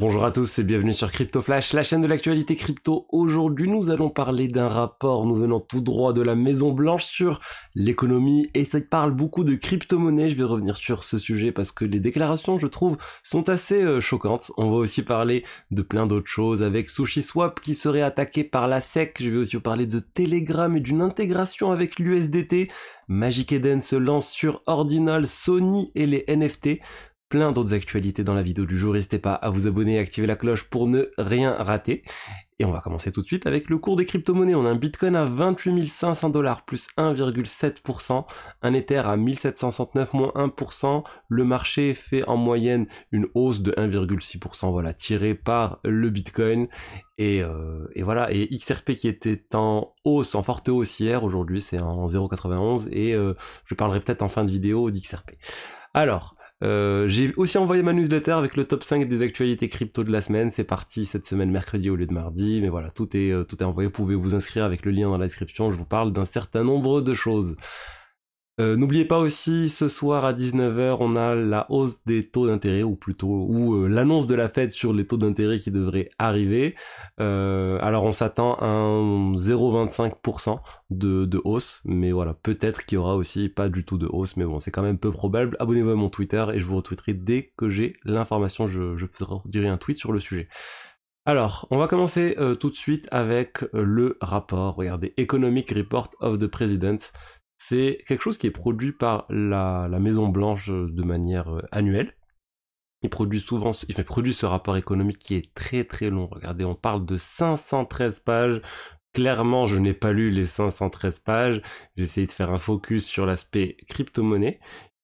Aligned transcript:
Bonjour 0.00 0.24
à 0.24 0.32
tous 0.32 0.58
et 0.58 0.64
bienvenue 0.64 0.94
sur 0.94 1.12
Crypto 1.12 1.42
Flash, 1.42 1.74
la 1.74 1.82
chaîne 1.82 2.00
de 2.00 2.06
l'actualité 2.06 2.56
crypto. 2.56 3.06
Aujourd'hui, 3.10 3.68
nous 3.68 3.90
allons 3.90 4.08
parler 4.08 4.48
d'un 4.48 4.66
rapport 4.66 5.26
nous 5.26 5.34
venant 5.34 5.60
tout 5.60 5.82
droit 5.82 6.14
de 6.14 6.22
la 6.22 6.34
Maison 6.34 6.72
Blanche 6.72 7.04
sur 7.04 7.38
l'économie 7.74 8.48
et 8.54 8.64
ça 8.64 8.80
parle 8.80 9.10
beaucoup 9.10 9.44
de 9.44 9.54
crypto-monnaie. 9.54 10.30
Je 10.30 10.36
vais 10.36 10.44
revenir 10.44 10.74
sur 10.76 11.04
ce 11.04 11.18
sujet 11.18 11.52
parce 11.52 11.70
que 11.70 11.84
les 11.84 12.00
déclarations, 12.00 12.56
je 12.56 12.66
trouve, 12.66 12.96
sont 13.22 13.50
assez 13.50 13.82
euh, 13.82 14.00
choquantes. 14.00 14.50
On 14.56 14.70
va 14.70 14.76
aussi 14.76 15.02
parler 15.02 15.44
de 15.70 15.82
plein 15.82 16.06
d'autres 16.06 16.30
choses 16.30 16.62
avec 16.62 16.88
SushiSwap 16.88 17.60
qui 17.60 17.74
serait 17.74 18.00
attaqué 18.00 18.42
par 18.42 18.68
la 18.68 18.80
SEC. 18.80 19.18
Je 19.20 19.28
vais 19.28 19.36
aussi 19.36 19.58
parler 19.58 19.84
de 19.84 19.98
Telegram 19.98 20.74
et 20.74 20.80
d'une 20.80 21.02
intégration 21.02 21.72
avec 21.72 21.98
l'USDT. 21.98 22.68
Magic 23.08 23.52
Eden 23.52 23.82
se 23.82 23.96
lance 23.96 24.30
sur 24.30 24.62
Ordinal, 24.66 25.26
Sony 25.26 25.90
et 25.94 26.06
les 26.06 26.24
NFT 26.26 26.78
plein 27.30 27.52
d'autres 27.52 27.72
actualités 27.72 28.24
dans 28.24 28.34
la 28.34 28.42
vidéo 28.42 28.66
du 28.66 28.76
jour. 28.76 28.92
N'hésitez 28.92 29.18
pas 29.18 29.32
à 29.32 29.48
vous 29.48 29.66
abonner 29.66 29.94
et 29.94 29.98
activer 29.98 30.26
la 30.26 30.36
cloche 30.36 30.64
pour 30.64 30.86
ne 30.86 31.10
rien 31.16 31.54
rater. 31.54 32.02
Et 32.58 32.66
on 32.66 32.72
va 32.72 32.80
commencer 32.80 33.10
tout 33.10 33.22
de 33.22 33.26
suite 33.26 33.46
avec 33.46 33.70
le 33.70 33.78
cours 33.78 33.96
des 33.96 34.04
crypto-monnaies. 34.04 34.54
On 34.54 34.66
a 34.66 34.68
un 34.68 34.74
Bitcoin 34.74 35.16
à 35.16 35.24
28 35.24 35.86
500 35.88 36.28
dollars 36.28 36.66
plus 36.66 36.88
1,7%, 36.98 38.26
un 38.60 38.74
Ether 38.74 38.98
à 38.98 39.16
1769 39.16 40.12
moins 40.12 40.32
1%. 40.34 41.02
Le 41.28 41.44
marché 41.44 41.94
fait 41.94 42.22
en 42.28 42.36
moyenne 42.36 42.86
une 43.12 43.28
hausse 43.32 43.62
de 43.62 43.72
1,6%, 43.72 44.70
voilà, 44.72 44.92
tiré 44.92 45.34
par 45.34 45.78
le 45.84 46.10
Bitcoin. 46.10 46.68
Et, 47.16 47.42
euh, 47.42 47.86
et, 47.94 48.02
voilà, 48.02 48.30
et 48.30 48.46
XRP 48.48 48.92
qui 48.92 49.08
était 49.08 49.42
en 49.54 49.94
hausse, 50.04 50.34
en 50.34 50.42
forte 50.42 50.68
hausse 50.68 51.00
hier, 51.00 51.24
aujourd'hui 51.24 51.62
c'est 51.62 51.80
en 51.80 52.08
0,91 52.08 52.88
et 52.90 53.14
euh, 53.14 53.34
je 53.64 53.74
parlerai 53.74 54.00
peut-être 54.00 54.22
en 54.22 54.28
fin 54.28 54.44
de 54.44 54.50
vidéo 54.50 54.90
d'XRP. 54.90 55.32
Alors, 55.94 56.34
euh, 56.62 57.08
j'ai 57.08 57.32
aussi 57.36 57.56
envoyé 57.58 57.82
ma 57.82 57.92
newsletter 57.92 58.32
avec 58.32 58.56
le 58.56 58.64
top 58.64 58.84
5 58.84 59.08
des 59.08 59.22
actualités 59.22 59.68
crypto 59.68 60.04
de 60.04 60.12
la 60.12 60.20
semaine. 60.20 60.50
C'est 60.50 60.64
parti 60.64 61.06
cette 61.06 61.26
semaine 61.26 61.50
mercredi 61.50 61.90
au 61.90 61.96
lieu 61.96 62.06
de 62.06 62.12
mardi. 62.12 62.60
Mais 62.60 62.68
voilà, 62.68 62.90
tout 62.90 63.16
est, 63.16 63.30
euh, 63.30 63.44
tout 63.44 63.56
est 63.62 63.64
envoyé. 63.64 63.86
Vous 63.86 63.92
pouvez 63.92 64.14
vous 64.14 64.34
inscrire 64.34 64.64
avec 64.64 64.84
le 64.84 64.92
lien 64.92 65.08
dans 65.08 65.18
la 65.18 65.26
description. 65.26 65.70
Je 65.70 65.76
vous 65.76 65.86
parle 65.86 66.12
d'un 66.12 66.26
certain 66.26 66.62
nombre 66.62 67.00
de 67.00 67.14
choses. 67.14 67.56
Euh, 68.60 68.76
n'oubliez 68.76 69.06
pas 69.06 69.18
aussi, 69.18 69.70
ce 69.70 69.88
soir 69.88 70.26
à 70.26 70.34
19h, 70.34 70.98
on 71.00 71.16
a 71.16 71.34
la 71.34 71.64
hausse 71.70 72.04
des 72.04 72.28
taux 72.28 72.46
d'intérêt, 72.46 72.82
ou 72.82 72.94
plutôt, 72.94 73.46
ou 73.48 73.74
euh, 73.74 73.88
l'annonce 73.88 74.26
de 74.26 74.34
la 74.34 74.50
Fed 74.50 74.68
sur 74.68 74.92
les 74.92 75.06
taux 75.06 75.16
d'intérêt 75.16 75.58
qui 75.58 75.70
devrait 75.70 76.10
arriver. 76.18 76.74
Euh, 77.20 77.78
alors 77.80 78.04
on 78.04 78.12
s'attend 78.12 78.56
à 78.56 78.66
un 78.66 79.32
0,25% 79.32 80.58
de, 80.90 81.24
de 81.24 81.40
hausse, 81.42 81.80
mais 81.86 82.12
voilà, 82.12 82.34
peut-être 82.34 82.84
qu'il 82.84 82.96
y 82.96 82.98
aura 82.98 83.16
aussi 83.16 83.48
pas 83.48 83.70
du 83.70 83.86
tout 83.86 83.96
de 83.96 84.06
hausse, 84.06 84.36
mais 84.36 84.44
bon, 84.44 84.58
c'est 84.58 84.70
quand 84.70 84.82
même 84.82 84.98
peu 84.98 85.10
probable. 85.10 85.56
Abonnez-vous 85.58 85.90
à 85.90 85.96
mon 85.96 86.10
Twitter 86.10 86.44
et 86.52 86.60
je 86.60 86.66
vous 86.66 86.76
retweeterai 86.76 87.14
dès 87.14 87.54
que 87.56 87.70
j'ai 87.70 87.94
l'information, 88.04 88.66
je, 88.66 88.94
je 88.94 89.06
dirai 89.46 89.68
un 89.68 89.78
tweet 89.78 89.96
sur 89.96 90.12
le 90.12 90.20
sujet. 90.20 90.48
Alors, 91.24 91.66
on 91.70 91.78
va 91.78 91.86
commencer 91.86 92.34
tout 92.58 92.70
de 92.70 92.74
suite 92.74 93.06
avec 93.12 93.62
le 93.74 94.16
rapport. 94.22 94.74
Regardez, 94.74 95.12
Economic 95.18 95.70
Report 95.70 96.08
of 96.20 96.38
the 96.38 96.46
President. 96.46 97.12
C'est 97.62 98.02
quelque 98.06 98.22
chose 98.22 98.38
qui 98.38 98.46
est 98.46 98.50
produit 98.50 98.90
par 98.90 99.26
la, 99.28 99.86
Maison 100.00 100.28
Blanche 100.28 100.70
euh, 100.70 100.88
de 100.90 101.02
manière 101.02 101.54
euh, 101.54 101.62
annuelle. 101.70 102.16
Il 103.02 103.10
produit 103.10 103.40
souvent, 103.40 103.72
ce 103.72 104.46
rapport 104.46 104.78
économique 104.78 105.18
qui 105.18 105.34
est 105.34 105.54
très 105.54 105.84
très 105.84 106.08
long. 106.08 106.26
Regardez, 106.26 106.64
on 106.64 106.74
parle 106.74 107.04
de 107.04 107.16
513 107.16 108.20
pages. 108.20 108.62
Clairement, 109.12 109.66
je 109.66 109.76
n'ai 109.76 109.92
pas 109.92 110.12
lu 110.12 110.30
les 110.30 110.46
513 110.46 111.18
pages. 111.20 111.60
J'ai 111.96 112.04
essayé 112.04 112.26
de 112.26 112.32
faire 112.32 112.50
un 112.50 112.58
focus 112.58 113.06
sur 113.06 113.26
l'aspect 113.26 113.76
crypto-monnaie. 113.88 114.58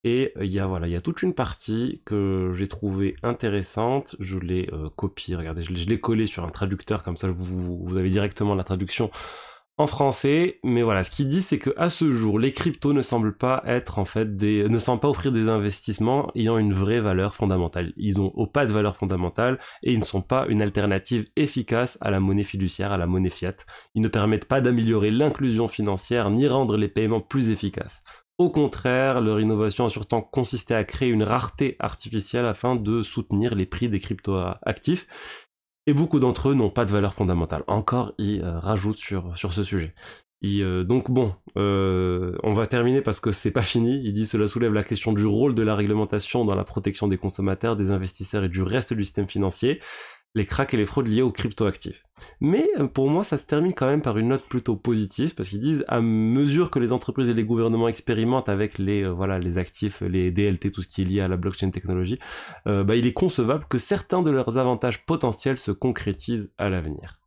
Et 0.04 0.32
euh, 0.38 0.46
il 0.46 0.50
y 0.50 0.58
a 0.58 0.66
voilà, 0.66 0.88
il 0.88 1.02
toute 1.02 1.22
une 1.22 1.34
partie 1.34 2.02
que 2.06 2.52
j'ai 2.54 2.68
trouvée 2.68 3.16
intéressante. 3.22 4.16
Je 4.18 4.38
l'ai 4.38 4.70
copié. 4.96 5.36
Regardez, 5.36 5.60
je 5.62 5.72
l'ai 5.72 6.00
collé 6.00 6.24
sur 6.24 6.42
un 6.44 6.50
traducteur 6.50 7.04
comme 7.04 7.18
ça, 7.18 7.28
vous 7.28 7.96
avez 7.96 8.08
directement 8.08 8.54
la 8.54 8.64
traduction 8.64 9.10
en 9.78 9.86
français, 9.86 10.58
mais 10.64 10.82
voilà, 10.82 11.04
ce 11.04 11.10
qu'il 11.10 11.28
dit, 11.28 11.42
c'est 11.42 11.58
que 11.58 11.70
à 11.76 11.90
ce 11.90 12.10
jour, 12.10 12.38
les 12.38 12.52
cryptos 12.52 12.94
ne 12.94 13.02
semblent 13.02 13.36
pas 13.36 13.62
être 13.66 13.98
en 13.98 14.06
fait 14.06 14.36
des, 14.36 14.66
ne 14.68 14.78
semblent 14.78 15.00
pas 15.00 15.08
offrir 15.08 15.32
des 15.32 15.48
investissements 15.48 16.30
ayant 16.34 16.56
une 16.56 16.72
vraie 16.72 17.00
valeur 17.00 17.34
fondamentale. 17.34 17.92
Ils 17.98 18.18
ont 18.18 18.46
pas 18.46 18.64
de 18.64 18.72
valeur 18.72 18.96
fondamentale 18.96 19.58
et 19.82 19.92
ils 19.92 19.98
ne 19.98 20.04
sont 20.04 20.22
pas 20.22 20.46
une 20.48 20.62
alternative 20.62 21.26
efficace 21.36 21.98
à 22.00 22.10
la 22.10 22.20
monnaie 22.20 22.42
fiduciaire, 22.42 22.92
à 22.92 22.96
la 22.96 23.06
monnaie 23.06 23.28
fiat. 23.28 23.56
Ils 23.94 24.00
ne 24.00 24.08
permettent 24.08 24.48
pas 24.48 24.62
d'améliorer 24.62 25.10
l'inclusion 25.10 25.68
financière 25.68 26.30
ni 26.30 26.48
rendre 26.48 26.78
les 26.78 26.88
paiements 26.88 27.20
plus 27.20 27.50
efficaces. 27.50 28.02
Au 28.38 28.50
contraire, 28.50 29.22
leur 29.22 29.40
innovation 29.40 29.86
a 29.86 29.90
surtout 29.90 30.20
consisté 30.20 30.74
à 30.74 30.84
créer 30.84 31.08
une 31.08 31.22
rareté 31.22 31.76
artificielle 31.78 32.44
afin 32.44 32.76
de 32.76 33.02
soutenir 33.02 33.54
les 33.54 33.64
prix 33.64 33.88
des 33.88 33.98
crypto 33.98 34.38
actifs 34.62 35.06
et 35.86 35.94
beaucoup 35.94 36.18
d'entre 36.20 36.50
eux 36.50 36.54
n'ont 36.54 36.70
pas 36.70 36.84
de 36.84 36.90
valeur 36.90 37.14
fondamentale. 37.14 37.64
Encore, 37.66 38.12
ils 38.18 38.42
euh, 38.42 38.58
rajoutent 38.58 38.98
sur, 38.98 39.36
sur 39.36 39.52
ce 39.52 39.62
sujet. 39.62 39.94
Euh, 40.44 40.84
donc 40.84 41.10
bon, 41.10 41.34
euh, 41.56 42.36
on 42.42 42.52
va 42.52 42.66
terminer 42.66 43.00
parce 43.00 43.20
que 43.20 43.32
c'est 43.32 43.50
pas 43.50 43.62
fini. 43.62 44.00
Il 44.04 44.12
dit 44.12 44.26
cela 44.26 44.46
soulève 44.46 44.72
la 44.72 44.84
question 44.84 45.12
du 45.12 45.26
rôle 45.26 45.54
de 45.54 45.62
la 45.62 45.74
réglementation 45.74 46.44
dans 46.44 46.54
la 46.54 46.64
protection 46.64 47.08
des 47.08 47.16
consommateurs, 47.18 47.76
des 47.76 47.90
investisseurs 47.90 48.44
et 48.44 48.48
du 48.48 48.62
reste 48.62 48.92
du 48.92 49.04
système 49.04 49.28
financier 49.28 49.80
les 50.36 50.44
cracks 50.44 50.74
et 50.74 50.76
les 50.76 50.84
fraudes 50.84 51.08
liées 51.08 51.22
aux 51.22 51.32
cryptoactifs. 51.32 52.04
Mais 52.40 52.68
euh, 52.78 52.86
pour 52.86 53.08
moi, 53.08 53.24
ça 53.24 53.38
se 53.38 53.44
termine 53.44 53.72
quand 53.72 53.86
même 53.86 54.02
par 54.02 54.18
une 54.18 54.28
note 54.28 54.46
plutôt 54.46 54.76
positive 54.76 55.34
parce 55.34 55.48
qu'ils 55.48 55.62
disent 55.62 55.84
à 55.88 56.02
mesure 56.02 56.70
que 56.70 56.78
les 56.78 56.92
entreprises 56.92 57.28
et 57.30 57.34
les 57.34 57.44
gouvernements 57.44 57.88
expérimentent 57.88 58.50
avec 58.50 58.78
les 58.78 59.02
euh, 59.02 59.56
actifs, 59.56 60.02
les 60.02 60.30
DLT, 60.30 60.70
tout 60.70 60.82
ce 60.82 60.88
qui 60.88 61.02
est 61.02 61.04
lié 61.06 61.20
à 61.22 61.28
la 61.28 61.38
blockchain 61.38 61.70
technologie, 61.70 62.18
euh, 62.66 62.84
bah, 62.84 62.96
il 62.96 63.06
est 63.06 63.14
concevable 63.14 63.64
que 63.68 63.78
certains 63.78 64.22
de 64.22 64.30
leurs 64.30 64.58
avantages 64.58 65.06
potentiels 65.06 65.58
se 65.58 65.72
concrétisent 65.72 66.50
à 66.58 66.68
l'avenir. 66.68 67.18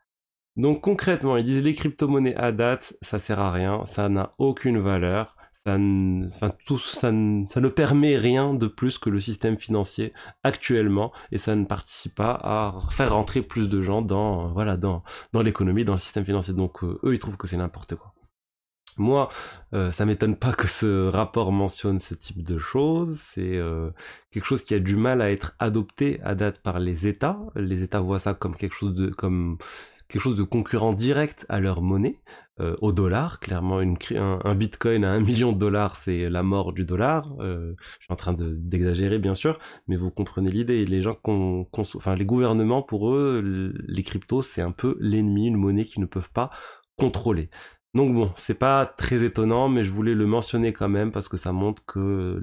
Donc 0.56 0.82
concrètement, 0.82 1.36
ils 1.38 1.46
disent 1.46 1.64
les 1.64 1.74
crypto-monnaies 1.74 2.36
à 2.36 2.52
date, 2.52 2.96
ça 3.02 3.18
sert 3.18 3.40
à 3.40 3.52
rien, 3.52 3.86
ça 3.86 4.08
n'a 4.08 4.34
aucune 4.38 4.78
valeur 4.78 5.36
ça, 6.32 6.48
enfin, 6.48 6.54
tout, 6.66 6.78
ça, 6.78 7.12
ne 7.12 7.68
permet 7.68 8.18
rien 8.18 8.54
de 8.54 8.68
plus 8.68 8.98
que 8.98 9.10
le 9.10 9.20
système 9.20 9.58
financier 9.58 10.14
actuellement 10.44 11.12
et 11.32 11.38
ça 11.38 11.56
ne 11.56 11.66
participe 11.66 12.16
pas 12.16 12.40
à 12.42 12.80
faire 12.92 13.14
rentrer 13.14 13.42
plus 13.42 13.70
de 13.70 13.82
gens 13.82 14.02
dans, 14.02 14.52
voilà, 14.54 14.78
dans, 14.78 15.04
dans 15.34 15.42
l'économie, 15.42 15.86
dans 15.86 15.94
le 15.94 16.00
système 16.00 16.26
financier. 16.26 16.54
Donc 16.54 16.84
euh, 16.84 17.00
eux, 17.04 17.14
ils 17.14 17.20
trouvent 17.20 17.38
que 17.38 17.48
c'est 17.48 17.58
n'importe 17.58 17.96
quoi. 17.96 18.14
Moi, 18.98 19.30
euh, 19.74 19.92
ça 19.92 20.06
m'étonne 20.06 20.36
pas 20.36 20.52
que 20.52 20.68
ce 20.68 21.08
rapport 21.08 21.52
mentionne 21.54 22.00
ce 22.00 22.14
type 22.14 22.44
de 22.44 22.58
choses. 22.58 23.18
C'est 23.18 23.56
euh, 23.56 23.92
quelque 24.32 24.46
chose 24.46 24.64
qui 24.64 24.74
a 24.74 24.80
du 24.80 24.98
mal 24.98 25.22
à 25.22 25.32
être 25.32 25.56
adopté 25.60 26.20
à 26.24 26.36
date 26.36 26.62
par 26.62 26.80
les 26.80 27.08
États. 27.08 27.40
Les 27.56 27.82
États 27.82 28.02
voient 28.02 28.20
ça 28.20 28.34
comme 28.34 28.56
quelque 28.56 28.76
chose 28.76 28.96
de 28.96 29.08
comme 29.10 29.58
quelque 30.10 30.22
chose 30.22 30.36
de 30.36 30.44
concurrent 30.44 30.94
direct 30.94 31.46
à 31.50 31.60
leur 31.60 31.82
monnaie, 31.82 32.20
euh, 32.60 32.76
au 32.82 32.92
dollar. 32.92 33.40
Clairement, 33.40 33.80
un, 33.80 34.56
bitcoin 34.56 35.06
à 35.06 35.12
un 35.12 35.20
million 35.20 35.54
de 35.54 35.60
dollars, 35.60 35.96
c'est 35.96 36.30
la 36.30 36.42
mort 36.42 36.74
du 36.74 36.84
dollar. 36.84 37.28
Euh, 37.40 37.76
je 37.78 38.06
suis 38.06 38.12
en 38.14 38.16
train 38.16 38.34
d'exagérer, 38.34 39.20
bien 39.20 39.36
sûr, 39.36 39.60
mais 39.88 39.96
vous 39.96 40.10
comprenez 40.10 40.50
l'idée. 40.50 40.84
Les 40.86 41.04
gens, 41.04 41.18
enfin, 41.24 42.16
les 42.16 42.26
gouvernements, 42.26 42.82
pour 42.82 43.14
eux, 43.14 43.72
les 43.88 44.04
cryptos, 44.04 44.42
c'est 44.42 44.62
un 44.62 44.72
peu 44.72 44.98
l'ennemi, 45.00 45.48
une 45.48 45.58
monnaie 45.58 45.86
qu'ils 45.86 46.02
ne 46.02 46.08
peuvent 46.08 46.32
pas 46.32 46.50
contrôler. 46.98 47.50
Donc 47.96 48.14
bon, 48.14 48.32
c'est 48.36 48.54
pas 48.54 48.86
très 48.86 49.24
étonnant, 49.24 49.68
mais 49.68 49.84
je 49.84 49.92
voulais 49.92 50.14
le 50.14 50.28
mentionner 50.28 50.74
quand 50.74 50.90
même 50.90 51.12
parce 51.12 51.28
que 51.28 51.38
ça 51.38 51.52
montre 51.52 51.84
que 51.86 52.40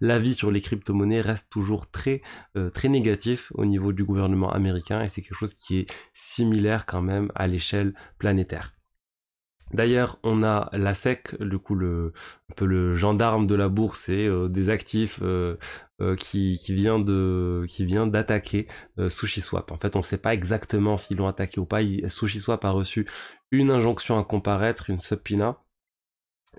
l'avis 0.00 0.34
sur 0.34 0.50
les 0.50 0.60
crypto-monnaies 0.60 1.22
reste 1.22 1.50
toujours 1.50 1.90
très 1.90 2.20
euh, 2.56 2.68
très 2.68 2.88
négatif 2.88 3.52
au 3.54 3.64
niveau 3.64 3.94
du 3.94 4.04
gouvernement 4.04 4.52
américain 4.52 5.00
et 5.02 5.06
c'est 5.06 5.22
quelque 5.22 5.38
chose 5.38 5.54
qui 5.54 5.78
est 5.78 5.86
similaire 6.12 6.84
quand 6.84 7.00
même 7.00 7.32
à 7.34 7.46
l'échelle 7.46 7.94
planétaire. 8.18 8.75
D'ailleurs, 9.72 10.18
on 10.22 10.44
a 10.44 10.68
la 10.72 10.94
SEC, 10.94 11.42
du 11.42 11.58
coup 11.58 11.74
le 11.74 12.12
peu 12.54 12.66
le 12.66 12.96
gendarme 12.96 13.46
de 13.48 13.54
la 13.56 13.68
bourse 13.68 14.08
et 14.08 14.26
euh, 14.26 14.48
des 14.48 14.70
actifs 14.70 15.18
euh, 15.22 15.56
euh, 16.00 16.14
qui, 16.14 16.58
qui 16.62 16.72
vient 16.72 17.00
de 17.00 17.64
qui 17.68 17.84
d'attaquer 17.86 18.68
SushiSwap. 19.08 19.72
En 19.72 19.76
fait, 19.76 19.96
on 19.96 20.00
ne 20.00 20.04
sait 20.04 20.18
pas 20.18 20.34
exactement 20.34 20.96
s'ils 20.96 21.16
l'ont 21.16 21.26
attaqué 21.26 21.60
ou 21.60 21.66
pas. 21.66 21.80
SushiSwap 22.06 22.64
a 22.64 22.70
reçu 22.70 23.08
une 23.50 23.70
injonction 23.70 24.18
à 24.18 24.24
comparaître, 24.24 24.88
une 24.88 25.00
subpoena. 25.00 25.58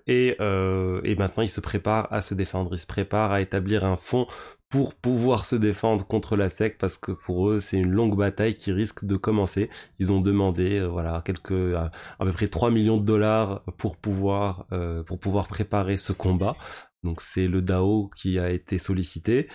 Et, 0.06 0.38
et 0.39 1.15
maintenant, 1.15 1.44
il 1.44 1.50
se 1.50 1.62
prépare 1.62 2.12
à 2.12 2.21
se 2.21 2.33
défendre. 2.33 2.74
Il 2.74 2.77
se 2.80 2.86
prépare 2.86 3.31
à 3.31 3.42
établir 3.42 3.83
un 3.83 3.98
fonds 3.98 4.27
pour 4.69 4.96
pouvoir 4.96 5.46
se 5.46 5.56
défendre 5.56 6.06
contre 6.06 6.36
la 6.36 6.50
SEC 6.50 6.78
parce 6.78 6.98
que 6.98 7.12
pour 7.12 7.50
eux 7.50 7.60
c'est 7.60 7.78
une 7.78 7.92
longue 7.92 8.18
bataille 8.18 8.56
qui 8.56 8.72
risque 8.72 9.06
de 9.06 9.16
commencer. 9.16 9.69
Ils 10.00 10.12
ont 10.12 10.22
demandé 10.22 10.80
euh, 10.80 10.88
voilà 10.88 11.22
quelques 11.25 11.74
à, 11.75 11.92
peu 12.19 12.31
près 12.31 12.48
3 12.48 12.72
millions 12.72 12.98
de 12.98 13.06
dollars 13.06 13.64
pour 13.78 13.98
pouvoir 13.98 14.66
euh, 14.74 15.04
pour 15.04 15.19
pouvoir 15.19 15.48
préparer 15.48 15.98
ce 15.98 16.12
combat. 16.12 16.56
Donc 17.04 17.22
c'est 17.22 17.48
le 17.48 17.62
DAO 17.62 18.10
qui 18.16 18.40
a 18.40 18.52
été 18.52 18.78
sollicité. 18.78 19.48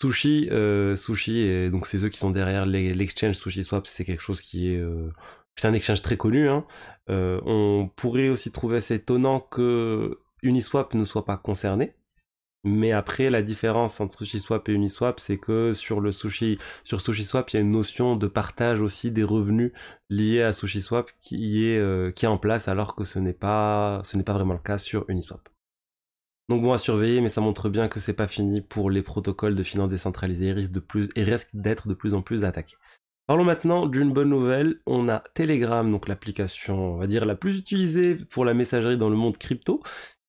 Sushi, 0.00 0.48
euh, 0.50 0.96
Sushi, 0.96 1.38
et 1.38 1.70
donc 1.70 1.86
c'est 1.86 2.04
eux 2.04 2.08
qui 2.08 2.18
sont 2.18 2.30
derrière 2.30 2.66
l'exchange 2.66 3.36
Sushi 3.36 3.64
Swap, 3.64 3.86
c'est 3.86 4.04
quelque 4.04 4.22
chose 4.22 4.40
qui 4.40 4.68
est 4.68 4.82
c'est 5.56 5.68
un 5.68 5.72
exchange 5.72 6.02
très 6.02 6.16
connu. 6.16 6.48
Hein. 6.48 6.64
on 7.08 7.90
pourrait 7.96 8.28
aussi 8.28 8.52
trouver 8.52 8.78
assez 8.78 8.96
étonnant 8.96 9.40
que 9.40 10.18
Uniswap 10.42 10.94
ne 10.94 11.04
soit 11.04 11.24
pas 11.24 11.38
concerné 11.38 11.94
Mais 12.64 12.92
après, 12.92 13.28
la 13.28 13.42
différence 13.42 14.00
entre 14.00 14.24
SushiSwap 14.24 14.68
et 14.68 14.72
Uniswap, 14.72 15.20
c'est 15.20 15.36
que 15.36 15.72
sur 15.72 16.00
le 16.00 16.10
sushi, 16.10 16.58
sur 16.82 17.00
SushiSwap, 17.00 17.50
il 17.50 17.56
y 17.56 17.58
a 17.58 17.60
une 17.60 17.70
notion 17.70 18.16
de 18.16 18.26
partage 18.26 18.80
aussi 18.80 19.10
des 19.10 19.22
revenus 19.22 19.72
liés 20.08 20.42
à 20.42 20.52
SushiSwap 20.52 21.10
qui 21.20 21.66
est, 21.66 21.78
euh, 21.78 22.10
qui 22.10 22.24
est 22.24 22.28
en 22.28 22.38
place, 22.38 22.66
alors 22.68 22.94
que 22.94 23.04
ce 23.04 23.18
n'est 23.18 23.34
pas, 23.34 24.00
ce 24.04 24.16
n'est 24.16 24.24
pas 24.24 24.32
vraiment 24.32 24.54
le 24.54 24.60
cas 24.60 24.78
sur 24.78 25.04
Uniswap. 25.08 25.48
Donc 26.48 26.62
bon 26.62 26.72
à 26.72 26.78
surveiller, 26.78 27.20
mais 27.20 27.28
ça 27.28 27.40
montre 27.40 27.68
bien 27.68 27.88
que 27.88 28.00
c'est 28.00 28.12
pas 28.12 28.28
fini 28.28 28.60
pour 28.60 28.90
les 28.90 29.02
protocoles 29.02 29.54
de 29.54 29.62
finances 29.62 29.90
décentralisées, 29.90 30.48
ils 30.48 30.72
de 30.72 30.80
plus, 30.80 31.08
et 31.16 31.22
risquent 31.22 31.54
d'être 31.54 31.88
de 31.88 31.94
plus 31.94 32.14
en 32.14 32.22
plus 32.22 32.44
attaqués. 32.44 32.76
Parlons 33.26 33.44
maintenant 33.44 33.86
d'une 33.86 34.12
bonne 34.12 34.28
nouvelle. 34.28 34.80
On 34.86 35.08
a 35.08 35.20
Telegram, 35.34 35.90
donc 35.90 36.08
l'application, 36.08 36.94
on 36.94 36.96
va 36.98 37.06
dire, 37.06 37.24
la 37.24 37.36
plus 37.36 37.58
utilisée 37.58 38.16
pour 38.16 38.44
la 38.44 38.52
messagerie 38.52 38.98
dans 38.98 39.08
le 39.08 39.16
monde 39.16 39.38
crypto, 39.38 39.82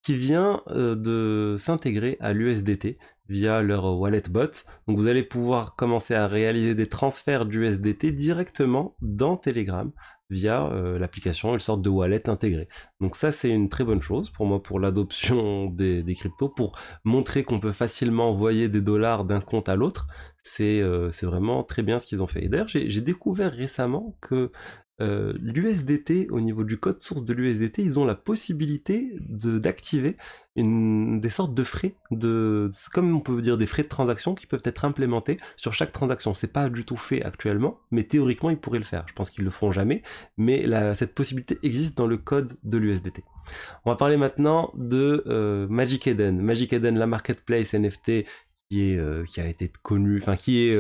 qui 0.06 0.16
vient 0.16 0.62
euh, 0.68 0.96
de 0.96 1.56
s'intégrer 1.58 2.18
à 2.20 2.32
l'USDT 2.32 3.00
via 3.28 3.64
leur 3.64 3.98
wallet 3.98 4.22
bot. 4.30 4.52
Donc 4.88 4.98
vous 4.98 5.08
allez 5.08 5.24
pouvoir 5.24 5.76
commencer 5.76 6.14
à 6.14 6.28
réaliser 6.28 6.76
des 6.76 6.86
transferts 6.86 7.48
d'USDT 7.48 8.12
directement 8.12 8.96
dans 9.02 9.36
Telegram 9.36 9.92
via 10.30 10.68
euh, 10.68 11.00
l'application, 11.00 11.54
une 11.54 11.60
sorte 11.60 11.82
de 11.82 11.90
wallet 11.90 12.30
intégrée. 12.30 12.68
Donc 13.02 13.16
ça 13.16 13.32
c'est 13.32 13.50
une 13.50 13.68
très 13.68 13.84
bonne 13.84 14.02
chose 14.02 14.30
pour 14.30 14.46
moi 14.46 14.62
pour 14.62 14.80
l'adoption 14.80 15.66
des, 15.72 16.04
cryptos, 16.16 16.50
pour 16.50 16.78
montrer 17.04 17.44
qu'on 17.44 17.60
peut 17.60 17.72
facilement 17.72 18.30
envoyer 18.30 18.70
des 18.70 18.82
dollars 18.82 19.26
d'un 19.26 19.42
compte 19.42 19.70
à 19.70 19.76
l'autre. 19.76 20.06
C'est 20.44 20.82
euh, 20.82 21.10
vraiment 21.24 21.64
très 21.64 21.82
bien 21.82 21.98
ce 21.98 22.06
qu'ils 22.06 22.22
ont 22.22 22.28
fait. 22.28 22.46
Et 22.46 22.50
d'ailleurs 22.50 22.68
j'ai 22.68 23.02
découvert 23.02 23.52
récemment 23.52 24.16
que 24.22 24.52
euh, 25.02 25.34
l'USDT, 25.42 26.28
au 26.30 26.40
niveau 26.40 26.64
du 26.64 26.78
code 26.78 27.02
source 27.02 27.26
de 27.26 27.34
l'USDT, 27.34 27.82
ils 27.82 28.00
ont 28.00 28.06
la 28.06 28.16
possibilité 28.16 29.18
d'activer 29.20 30.16
des 30.56 31.30
sortes 31.30 31.54
de 31.54 31.64
frais, 31.64 31.96
de, 32.12 32.72
comme 32.94 33.14
on 33.14 33.20
peut 33.20 33.42
dire 33.42 33.58
des 33.58 33.66
frais 33.66 33.84
de 33.84 33.90
transaction 33.90 34.36
qui 34.36 34.48
peuvent 34.48 34.62
être 34.64 34.86
implémentés 34.86 35.38
sur 35.58 35.74
chaque 35.74 35.92
transaction. 35.92 36.32
C'est 36.32 36.52
pas 36.52 36.70
du 36.70 36.86
tout 36.86 36.96
fait 36.96 37.22
actuellement, 37.24 37.78
mais 37.92 38.04
théoriquement 38.04 38.50
ils 38.50 38.58
pourraient 38.58 38.80
le 38.80 38.86
faire. 38.86 39.06
Je 39.08 39.14
pense 39.14 39.30
qu'ils 39.30 39.44
le 39.44 39.52
feront 39.52 39.72
jamais, 39.72 40.02
mais 40.38 40.66
cette 40.94 41.14
possibilité 41.14 41.60
existe 41.62 41.98
dans 41.98 42.08
le 42.08 42.18
code 42.18 42.54
de 42.64 42.78
l'USDT. 42.78 43.24
On 43.84 43.92
va 43.92 43.98
parler 43.98 44.18
maintenant 44.18 44.72
de 44.76 45.24
euh, 45.28 45.68
Magic 45.68 46.08
Eden. 46.08 46.42
Magic 46.42 46.72
Eden, 46.72 46.98
la 46.98 47.08
marketplace 47.08 47.74
NFT 47.74 48.26
qui 48.70 48.92
est 48.92 48.98
euh, 48.98 49.24
qui 49.26 49.42
a 49.42 49.48
été 49.48 49.72
connue, 49.84 50.18
enfin 50.18 50.36
qui 50.36 50.68
est 50.68 50.76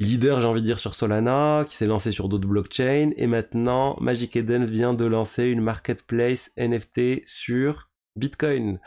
leader, 0.00 0.40
j'ai 0.40 0.46
envie 0.46 0.60
de 0.60 0.66
dire, 0.66 0.78
sur 0.78 0.94
Solana, 0.94 1.64
qui 1.66 1.74
s'est 1.74 1.86
lancé 1.86 2.10
sur 2.10 2.28
d'autres 2.28 2.48
blockchains, 2.48 3.10
et 3.16 3.26
maintenant 3.26 3.96
Magic 4.00 4.36
Eden 4.36 4.64
vient 4.64 4.94
de 4.94 5.04
lancer 5.04 5.44
une 5.44 5.60
marketplace 5.60 6.50
NFT 6.56 7.26
sur 7.26 7.90
Bitcoin. 8.16 8.80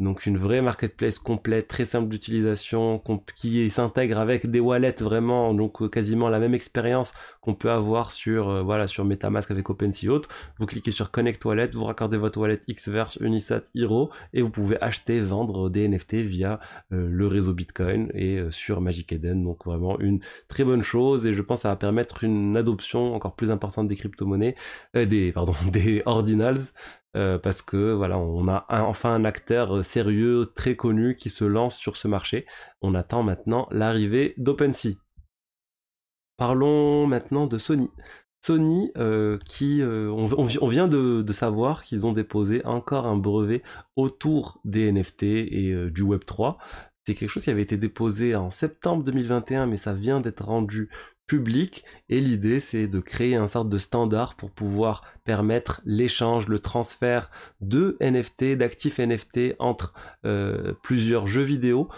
Donc 0.00 0.24
une 0.24 0.38
vraie 0.38 0.62
marketplace 0.62 1.18
complète, 1.18 1.68
très 1.68 1.84
simple 1.84 2.08
d'utilisation, 2.08 3.02
qui 3.36 3.68
s'intègre 3.68 4.18
avec 4.18 4.50
des 4.50 4.58
wallets 4.58 4.94
vraiment, 5.00 5.52
donc 5.52 5.82
euh, 5.82 5.88
quasiment 5.88 6.30
la 6.30 6.38
même 6.38 6.54
expérience 6.54 7.12
qu'on 7.42 7.54
peut 7.54 7.70
avoir 7.70 8.10
sur 8.10 8.48
euh, 8.48 8.62
voilà 8.62 8.86
sur 8.86 9.04
MetaMask 9.04 9.50
avec 9.50 9.68
OpenSea. 9.68 10.22
Vous 10.58 10.66
cliquez 10.66 10.90
sur 10.90 11.10
Connect 11.10 11.44
Wallet, 11.44 11.70
vous 11.74 11.84
raccordez 11.84 12.16
votre 12.16 12.40
wallet 12.40 12.58
Xverse, 12.66 13.18
Unisat, 13.20 13.62
Hero 13.74 14.10
et 14.32 14.40
vous 14.40 14.50
pouvez 14.50 14.80
acheter, 14.82 15.20
vendre 15.20 15.68
des 15.68 15.86
NFT 15.86 16.14
via 16.14 16.60
euh, 16.92 17.06
le 17.10 17.26
réseau 17.26 17.52
Bitcoin 17.52 18.10
et 18.14 18.40
sur 18.48 18.80
Magic 18.80 19.12
Eden. 19.12 19.44
Donc 19.44 19.66
vraiment 19.66 20.00
une 20.00 20.20
très 20.48 20.64
bonne 20.64 20.82
chose 20.82 21.26
et 21.26 21.34
je 21.34 21.42
pense 21.42 21.58
que 21.58 21.62
ça 21.62 21.68
va 21.68 21.76
permettre 21.76 22.24
une 22.24 22.56
adoption 22.56 23.14
encore 23.14 23.36
plus 23.36 23.50
importante 23.50 23.86
des 23.88 23.96
crypto-monnaies, 23.96 24.56
des 24.94 25.30
pardon 25.32 25.52
des 25.70 26.02
ordinals 26.06 26.60
euh, 27.16 27.38
parce 27.38 27.60
que 27.62 27.92
voilà, 27.92 28.18
on 28.18 28.46
a 28.48 28.66
enfin 28.68 29.12
un 29.12 29.24
acteur 29.24 29.78
euh, 29.78 29.82
sérieux, 29.82 30.46
très 30.54 30.76
connu, 30.76 31.16
qui 31.16 31.28
se 31.28 31.44
lance 31.44 31.76
sur 31.76 31.96
ce 31.96 32.06
marché. 32.06 32.46
On 32.82 32.94
attend 32.94 33.22
maintenant 33.22 33.66
l'arrivée 33.70 34.34
d'OpenSea. 34.36 34.96
Parlons 36.36 37.06
maintenant 37.06 37.46
de 37.46 37.58
Sony. 37.58 37.90
Sony, 38.42 38.90
euh, 38.96 39.38
qui, 39.44 39.82
on, 39.84 40.66
vient 40.66 40.88
de, 40.88 41.24
savoir 41.30 41.82
qu'ils 41.84 42.06
ont 42.06 42.12
déposé 42.12 42.64
encore 42.64 43.06
un 43.06 43.16
brevet 43.16 43.62
autour 43.96 44.60
des 44.64 44.90
NFT 44.90 45.24
et 45.24 45.90
du 45.90 46.02
Web 46.02 46.24
3. 46.24 46.56
Quelque 47.14 47.30
chose 47.30 47.44
qui 47.44 47.50
avait 47.50 47.62
été 47.62 47.76
déposé 47.76 48.34
en 48.34 48.50
septembre 48.50 49.04
2021, 49.04 49.66
mais 49.66 49.76
ça 49.76 49.92
vient 49.92 50.20
d'être 50.20 50.44
rendu 50.44 50.88
public. 51.26 51.84
Et 52.08 52.20
l'idée 52.20 52.58
c'est 52.58 52.88
de 52.88 52.98
créer 52.98 53.36
un 53.36 53.46
sorte 53.46 53.68
de 53.68 53.78
standard 53.78 54.34
pour 54.34 54.50
pouvoir 54.50 55.02
permettre 55.24 55.80
l'échange, 55.84 56.48
le 56.48 56.58
transfert 56.58 57.30
de 57.60 57.96
NFT, 58.00 58.56
d'actifs 58.56 58.98
NFT 58.98 59.54
entre 59.60 59.94
euh, 60.24 60.72
plusieurs 60.82 61.28
jeux 61.28 61.42
vidéo 61.42 61.88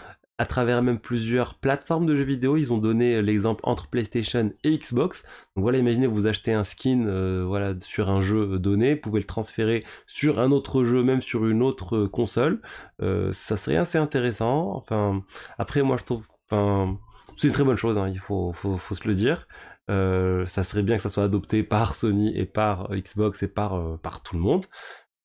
à 0.42 0.46
travers 0.46 0.82
même 0.82 0.98
plusieurs 0.98 1.54
plateformes 1.54 2.04
de 2.04 2.16
jeux 2.16 2.24
vidéo. 2.24 2.56
Ils 2.56 2.72
ont 2.72 2.78
donné 2.78 3.22
l'exemple 3.22 3.60
entre 3.62 3.86
PlayStation 3.86 4.52
et 4.64 4.76
Xbox. 4.76 5.22
Donc 5.54 5.62
voilà, 5.62 5.78
imaginez 5.78 6.08
vous 6.08 6.26
achetez 6.26 6.52
un 6.52 6.64
skin 6.64 7.04
euh, 7.06 7.44
voilà 7.46 7.74
sur 7.80 8.10
un 8.10 8.20
jeu 8.20 8.58
donné, 8.58 8.94
vous 8.94 9.00
pouvez 9.00 9.20
le 9.20 9.26
transférer 9.26 9.84
sur 10.08 10.40
un 10.40 10.50
autre 10.50 10.82
jeu, 10.82 11.04
même 11.04 11.22
sur 11.22 11.46
une 11.46 11.62
autre 11.62 12.06
console. 12.06 12.60
Euh, 13.02 13.30
ça 13.30 13.56
serait 13.56 13.76
assez 13.76 13.98
intéressant. 13.98 14.74
Enfin, 14.74 15.22
après 15.58 15.82
moi 15.82 15.96
je 15.96 16.04
trouve, 16.06 16.26
enfin 16.50 16.98
c'est 17.36 17.46
une 17.46 17.54
très 17.54 17.62
bonne 17.62 17.76
chose, 17.76 17.96
hein, 17.96 18.08
il 18.08 18.18
faut, 18.18 18.52
se 18.52 19.06
le 19.06 19.14
dire. 19.14 19.46
Euh, 19.90 20.44
ça 20.46 20.64
serait 20.64 20.82
bien 20.82 20.96
que 20.96 21.02
ça 21.02 21.08
soit 21.08 21.24
adopté 21.24 21.62
par 21.62 21.94
Sony 21.94 22.36
et 22.36 22.46
par 22.46 22.90
Xbox 22.90 23.44
et 23.44 23.48
par, 23.48 23.74
euh, 23.74 23.96
par 23.96 24.24
tout 24.24 24.34
le 24.34 24.42
monde. 24.42 24.66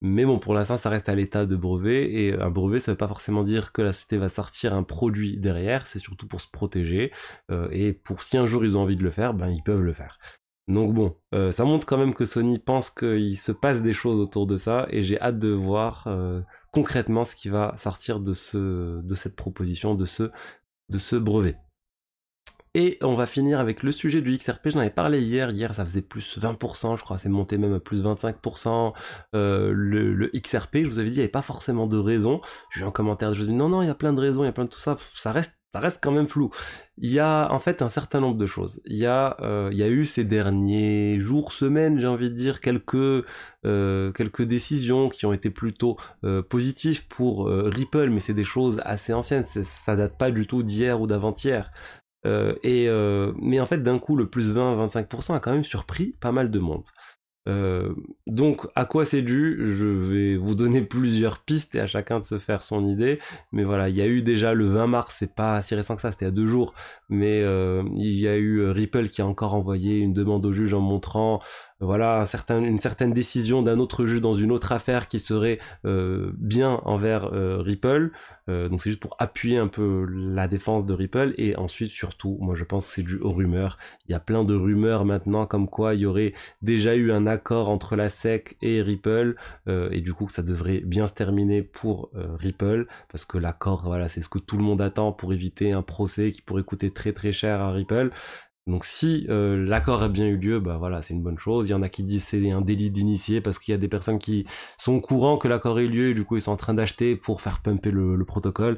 Mais 0.00 0.24
bon, 0.24 0.38
pour 0.38 0.54
l'instant, 0.54 0.76
ça 0.76 0.90
reste 0.90 1.08
à 1.08 1.14
l'état 1.14 1.46
de 1.46 1.56
brevet. 1.56 2.12
Et 2.12 2.34
un 2.34 2.50
brevet, 2.50 2.78
ça 2.78 2.92
veut 2.92 2.96
pas 2.96 3.08
forcément 3.08 3.42
dire 3.42 3.72
que 3.72 3.82
la 3.82 3.92
société 3.92 4.16
va 4.16 4.28
sortir 4.28 4.74
un 4.74 4.82
produit 4.82 5.38
derrière. 5.38 5.86
C'est 5.86 5.98
surtout 5.98 6.26
pour 6.26 6.40
se 6.40 6.48
protéger. 6.48 7.12
Euh, 7.50 7.68
et 7.72 7.92
pour 7.92 8.22
si 8.22 8.36
un 8.38 8.46
jour 8.46 8.64
ils 8.64 8.78
ont 8.78 8.82
envie 8.82 8.96
de 8.96 9.02
le 9.02 9.10
faire, 9.10 9.34
ben 9.34 9.48
ils 9.48 9.62
peuvent 9.62 9.82
le 9.82 9.92
faire. 9.92 10.18
Donc 10.68 10.92
bon, 10.92 11.16
ça 11.50 11.64
montre 11.64 11.86
quand 11.86 11.96
même 11.96 12.12
que 12.12 12.26
Sony 12.26 12.58
pense 12.58 12.90
qu'il 12.90 13.38
se 13.38 13.52
passe 13.52 13.80
des 13.80 13.94
choses 13.94 14.20
autour 14.20 14.46
de 14.46 14.56
ça. 14.56 14.86
Et 14.90 15.02
j'ai 15.02 15.18
hâte 15.18 15.38
de 15.38 15.48
voir 15.48 16.06
concrètement 16.72 17.24
ce 17.24 17.36
qui 17.36 17.48
va 17.48 17.74
sortir 17.76 18.20
de, 18.20 18.34
ce, 18.34 19.00
de 19.00 19.14
cette 19.14 19.34
proposition, 19.34 19.94
de 19.94 20.04
ce, 20.04 20.30
de 20.90 20.98
ce 20.98 21.16
brevet. 21.16 21.56
Et 22.74 22.98
on 23.02 23.14
va 23.14 23.26
finir 23.26 23.60
avec 23.60 23.82
le 23.82 23.92
sujet 23.92 24.20
du 24.20 24.36
XRP. 24.36 24.70
J'en 24.70 24.80
avais 24.80 24.90
parlé 24.90 25.20
hier. 25.20 25.50
Hier, 25.50 25.74
ça 25.74 25.84
faisait 25.84 26.02
plus 26.02 26.38
20%, 26.38 26.96
je 26.96 27.02
crois. 27.02 27.18
C'est 27.18 27.28
monté 27.28 27.58
même 27.58 27.74
à 27.74 27.80
plus 27.80 28.02
25%. 28.02 28.92
Euh, 29.34 29.72
le, 29.74 30.30
XRP, 30.34 30.78
je 30.82 30.88
vous 30.88 30.98
avais 30.98 31.08
dit, 31.08 31.16
il 31.16 31.18
n'y 31.18 31.24
avait 31.24 31.28
pas 31.28 31.42
forcément 31.42 31.86
de 31.86 31.98
raison. 31.98 32.40
J'ai 32.72 32.82
eu 32.82 32.84
un 32.84 32.90
commentaire, 32.90 33.32
je 33.32 33.40
me 33.40 33.46
dis, 33.46 33.52
non, 33.52 33.68
non, 33.68 33.82
il 33.82 33.86
y 33.86 33.90
a 33.90 33.94
plein 33.94 34.12
de 34.12 34.20
raisons, 34.20 34.42
il 34.42 34.46
y 34.46 34.50
a 34.50 34.52
plein 34.52 34.64
de 34.64 34.70
tout 34.70 34.78
ça. 34.78 34.96
Ça 34.98 35.32
reste 35.32 35.54
ça 35.70 35.80
reste 35.80 35.98
quand 36.02 36.12
même 36.12 36.28
flou. 36.28 36.48
Il 36.96 37.10
y 37.10 37.18
a 37.18 37.52
en 37.52 37.58
fait 37.58 37.82
un 37.82 37.90
certain 37.90 38.20
nombre 38.20 38.38
de 38.38 38.46
choses. 38.46 38.80
Il 38.86 38.96
y 38.96 39.04
a, 39.04 39.36
euh, 39.40 39.68
il 39.70 39.76
y 39.76 39.82
a 39.82 39.88
eu 39.88 40.06
ces 40.06 40.24
derniers 40.24 41.20
jours, 41.20 41.52
semaines, 41.52 42.00
j'ai 42.00 42.06
envie 42.06 42.30
de 42.30 42.34
dire, 42.34 42.62
quelques, 42.62 43.22
euh, 43.66 44.10
quelques 44.12 44.44
décisions 44.44 45.10
qui 45.10 45.26
ont 45.26 45.34
été 45.34 45.50
plutôt 45.50 45.98
positives 46.48 47.06
pour 47.06 47.48
Ripple, 47.48 48.08
mais 48.08 48.20
c'est 48.20 48.32
des 48.32 48.44
choses 48.44 48.80
assez 48.86 49.12
anciennes. 49.12 49.44
Ça 49.84 49.94
date 49.94 50.16
pas 50.16 50.30
du 50.30 50.46
tout 50.46 50.62
d'hier 50.62 51.02
ou 51.02 51.06
d'avant-hier. 51.06 51.70
Euh, 52.26 52.54
et, 52.62 52.88
euh, 52.88 53.32
mais 53.40 53.60
en 53.60 53.66
fait, 53.66 53.78
d'un 53.78 53.98
coup, 53.98 54.16
le 54.16 54.28
plus 54.28 54.52
20-25% 54.52 55.34
a 55.34 55.40
quand 55.40 55.52
même 55.52 55.64
surpris 55.64 56.16
pas 56.20 56.32
mal 56.32 56.50
de 56.50 56.58
monde. 56.58 56.84
Euh, 57.48 57.94
donc, 58.26 58.66
à 58.74 58.84
quoi 58.84 59.04
c'est 59.04 59.22
dû 59.22 59.58
Je 59.66 59.86
vais 59.86 60.36
vous 60.36 60.54
donner 60.54 60.82
plusieurs 60.88 61.38
pistes 61.40 61.74
et 61.74 61.80
à 61.80 61.86
chacun 61.86 62.18
de 62.18 62.24
se 62.24 62.38
faire 62.38 62.62
son 62.62 62.86
idée. 62.86 63.18
Mais 63.52 63.64
voilà, 63.64 63.88
il 63.88 63.96
y 63.96 64.02
a 64.02 64.06
eu 64.06 64.22
déjà 64.22 64.54
le 64.54 64.66
20 64.66 64.86
mars, 64.86 65.16
c'est 65.18 65.34
pas 65.34 65.60
si 65.62 65.74
récent 65.74 65.94
que 65.94 66.02
ça, 66.02 66.12
c'était 66.12 66.26
à 66.26 66.30
deux 66.30 66.46
jours. 66.46 66.74
Mais 67.08 67.40
il 67.40 68.18
y 68.18 68.28
a 68.28 68.36
eu 68.36 68.68
Ripple 68.70 69.08
qui 69.08 69.22
a 69.22 69.26
encore 69.26 69.54
envoyé 69.54 69.98
une 69.98 70.12
demande 70.12 70.44
au 70.44 70.52
juge 70.52 70.74
en 70.74 70.80
montrant 70.80 71.40
voilà 71.80 72.24
une 72.50 72.80
certaine 72.80 73.12
décision 73.12 73.62
d'un 73.62 73.78
autre 73.78 74.04
juge 74.04 74.20
dans 74.20 74.34
une 74.34 74.50
autre 74.50 74.72
affaire 74.72 75.06
qui 75.06 75.20
serait 75.20 75.60
euh, 75.84 76.32
bien 76.36 76.80
envers 76.84 77.32
euh, 77.32 77.58
Ripple. 77.58 78.10
Euh, 78.48 78.68
donc 78.68 78.82
c'est 78.82 78.90
juste 78.90 79.02
pour 79.02 79.14
appuyer 79.20 79.58
un 79.58 79.68
peu 79.68 80.06
la 80.10 80.48
défense 80.48 80.86
de 80.86 80.92
Ripple 80.92 81.34
et 81.38 81.54
ensuite 81.56 81.90
surtout, 81.90 82.36
moi 82.40 82.56
je 82.56 82.64
pense 82.64 82.86
que 82.88 82.94
c'est 82.94 83.02
dû 83.04 83.18
aux 83.20 83.30
rumeurs. 83.30 83.78
Il 84.08 84.12
y 84.12 84.14
a 84.14 84.20
plein 84.20 84.42
de 84.42 84.54
rumeurs 84.54 85.04
maintenant 85.04 85.46
comme 85.46 85.68
quoi 85.68 85.94
il 85.94 86.00
y 86.00 86.06
aurait 86.06 86.34
déjà 86.62 86.96
eu 86.96 87.12
un 87.12 87.28
accord 87.28 87.37
entre 87.50 87.96
la 87.96 88.08
SEC 88.08 88.56
et 88.62 88.82
Ripple 88.82 89.36
et 89.66 90.00
du 90.00 90.14
coup 90.14 90.26
que 90.26 90.32
ça 90.32 90.42
devrait 90.42 90.80
bien 90.80 91.06
se 91.06 91.12
terminer 91.12 91.62
pour 91.62 92.10
Ripple 92.14 92.86
parce 93.10 93.24
que 93.24 93.38
l'accord 93.38 93.82
voilà 93.86 94.08
c'est 94.08 94.20
ce 94.20 94.28
que 94.28 94.38
tout 94.38 94.56
le 94.56 94.62
monde 94.62 94.80
attend 94.80 95.12
pour 95.12 95.32
éviter 95.32 95.72
un 95.72 95.82
procès 95.82 96.32
qui 96.32 96.42
pourrait 96.42 96.62
coûter 96.62 96.90
très 96.90 97.12
très 97.12 97.32
cher 97.32 97.60
à 97.60 97.72
Ripple. 97.72 98.10
Donc 98.68 98.84
si 98.84 99.26
euh, 99.30 99.64
l'accord 99.64 100.02
a 100.02 100.08
bien 100.08 100.26
eu 100.26 100.36
lieu, 100.36 100.60
bah 100.60 100.76
voilà, 100.76 101.00
c'est 101.00 101.14
une 101.14 101.22
bonne 101.22 101.38
chose. 101.38 101.68
Il 101.68 101.72
y 101.72 101.74
en 101.74 101.82
a 101.82 101.88
qui 101.88 102.02
disent 102.02 102.24
c'est 102.24 102.50
un 102.50 102.60
délit 102.60 102.90
d'initié 102.90 103.40
parce 103.40 103.58
qu'il 103.58 103.72
y 103.72 103.74
a 103.74 103.78
des 103.78 103.88
personnes 103.88 104.18
qui 104.18 104.46
sont 104.76 104.94
au 104.94 105.00
courant 105.00 105.38
que 105.38 105.48
l'accord 105.48 105.80
ait 105.80 105.84
eu 105.84 105.88
lieu 105.88 106.10
et 106.10 106.14
du 106.14 106.24
coup 106.24 106.36
ils 106.36 106.42
sont 106.42 106.52
en 106.52 106.56
train 106.56 106.74
d'acheter 106.74 107.16
pour 107.16 107.40
faire 107.40 107.62
pumper 107.62 107.90
le, 107.90 108.22
protocole. 108.26 108.76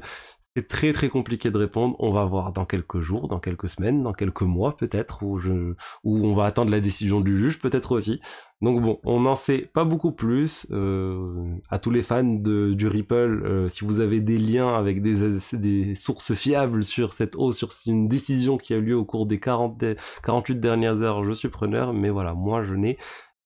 C'est 0.53 0.67
très 0.67 0.91
très 0.91 1.07
compliqué 1.07 1.49
de 1.49 1.57
répondre. 1.57 1.95
On 1.99 2.11
va 2.11 2.25
voir 2.25 2.51
dans 2.51 2.65
quelques 2.65 2.99
jours, 2.99 3.29
dans 3.29 3.39
quelques 3.39 3.69
semaines, 3.69 4.03
dans 4.03 4.11
quelques 4.11 4.41
mois 4.41 4.75
peut-être, 4.75 5.23
où, 5.23 5.37
je, 5.37 5.75
où 6.03 6.25
on 6.25 6.33
va 6.33 6.43
attendre 6.43 6.71
la 6.71 6.81
décision 6.81 7.21
du 7.21 7.37
juge 7.37 7.57
peut-être 7.57 7.93
aussi. 7.93 8.19
Donc 8.61 8.81
bon, 8.81 8.99
on 9.05 9.21
n'en 9.21 9.35
sait 9.35 9.59
pas 9.59 9.85
beaucoup 9.85 10.11
plus. 10.11 10.67
Euh, 10.71 11.55
à 11.69 11.79
tous 11.79 11.89
les 11.89 12.03
fans 12.03 12.25
de, 12.25 12.73
du 12.73 12.87
Ripple, 12.87 13.43
euh, 13.45 13.69
si 13.69 13.85
vous 13.85 14.01
avez 14.01 14.19
des 14.19 14.37
liens 14.37 14.75
avec 14.75 15.01
des, 15.01 15.37
des 15.53 15.95
sources 15.95 16.33
fiables 16.33 16.83
sur 16.83 17.13
cette 17.13 17.37
hausse, 17.37 17.57
sur 17.57 17.69
une 17.87 18.09
décision 18.09 18.57
qui 18.57 18.73
a 18.73 18.77
eu 18.77 18.81
lieu 18.81 18.97
au 18.97 19.05
cours 19.05 19.27
des 19.27 19.39
40, 19.39 19.81
48 20.21 20.59
dernières 20.59 21.01
heures, 21.01 21.23
je 21.23 21.31
suis 21.31 21.49
preneur. 21.49 21.93
Mais 21.93 22.09
voilà, 22.09 22.33
moi 22.33 22.61
je 22.63 22.75
n'ai 22.75 22.97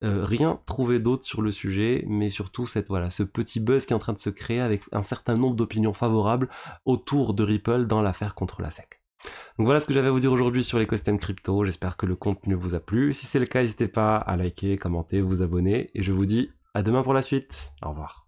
euh, 0.04 0.24
rien 0.24 0.60
trouvé 0.66 1.00
d'autre 1.00 1.24
sur 1.24 1.42
le 1.42 1.52
sujet, 1.52 2.04
mais 2.08 2.30
surtout 2.30 2.66
cette 2.66 2.90
voilà 2.90 3.10
ce 3.10 3.24
petit 3.24 3.60
buzz 3.60 3.86
qui 3.86 3.94
est 3.94 3.96
en 3.96 4.00
train 4.00 4.14
de 4.14 4.18
se 4.18 4.30
créer 4.30 4.60
avec 4.60 4.82
un 4.92 5.02
certain 5.02 5.36
nombre 5.36 5.56
d'opinions 5.56 5.94
favorables 5.94 6.50
autour 6.86 7.34
de 7.34 7.44
Ripple 7.44 7.86
dans 7.86 8.02
l'affaire 8.02 8.36
contre 8.36 8.62
la 8.62 8.70
SEC. 8.70 9.02
Donc 9.58 9.66
voilà 9.66 9.80
ce 9.80 9.86
que 9.86 9.94
j'avais 9.94 10.10
à 10.10 10.12
vous 10.12 10.20
dire 10.20 10.32
aujourd'hui 10.32 10.64
sur 10.64 10.80
l'écosystème 10.80 11.18
crypto. 11.18 11.66
J'espère 11.66 11.98
que 11.98 12.06
le 12.06 12.16
contenu 12.16 12.56
vous 12.56 12.75
a 12.75 12.80
plu. 12.80 13.14
Si 13.14 13.25
c'est 13.25 13.40
le 13.40 13.46
cas, 13.46 13.62
n'hésitez 13.62 13.88
pas 13.88 14.18
à 14.18 14.36
liker, 14.36 14.78
commenter, 14.78 15.22
vous 15.22 15.42
abonner. 15.42 15.90
Et 15.96 16.04
je 16.04 16.12
vous 16.12 16.25
dis 16.25 16.52
à 16.74 16.84
demain 16.84 17.02
pour 17.02 17.14
la 17.14 17.22
suite. 17.22 17.72
Au 17.82 17.90
revoir. 17.90 18.25